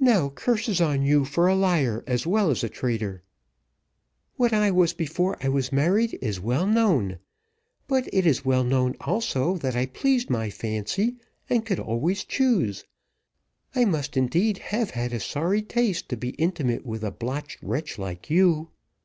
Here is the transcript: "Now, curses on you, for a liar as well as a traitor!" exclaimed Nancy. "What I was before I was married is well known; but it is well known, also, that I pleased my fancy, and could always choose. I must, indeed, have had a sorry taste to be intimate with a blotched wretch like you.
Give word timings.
"Now, 0.00 0.30
curses 0.30 0.80
on 0.80 1.02
you, 1.04 1.24
for 1.24 1.46
a 1.46 1.54
liar 1.54 2.02
as 2.04 2.26
well 2.26 2.50
as 2.50 2.64
a 2.64 2.68
traitor!" 2.68 3.22
exclaimed 4.32 4.40
Nancy. 4.40 4.52
"What 4.56 4.62
I 4.64 4.70
was 4.72 4.92
before 4.94 5.38
I 5.44 5.48
was 5.48 5.70
married 5.70 6.18
is 6.20 6.40
well 6.40 6.66
known; 6.66 7.20
but 7.86 8.08
it 8.12 8.26
is 8.26 8.44
well 8.44 8.64
known, 8.64 8.96
also, 9.00 9.56
that 9.58 9.76
I 9.76 9.86
pleased 9.86 10.28
my 10.28 10.50
fancy, 10.50 11.18
and 11.48 11.64
could 11.64 11.78
always 11.78 12.24
choose. 12.24 12.82
I 13.72 13.84
must, 13.84 14.16
indeed, 14.16 14.58
have 14.58 14.90
had 14.90 15.12
a 15.12 15.20
sorry 15.20 15.62
taste 15.62 16.08
to 16.08 16.16
be 16.16 16.30
intimate 16.30 16.84
with 16.84 17.04
a 17.04 17.12
blotched 17.12 17.62
wretch 17.62 17.96
like 17.96 18.28
you. 18.28 18.70